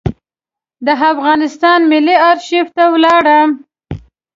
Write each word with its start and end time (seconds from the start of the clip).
د 0.85 0.87
افغانستان 1.13 1.79
ملي 1.91 2.15
آرشیف 2.29 2.67
ته 2.75 2.83
ولاړم. 2.93 3.49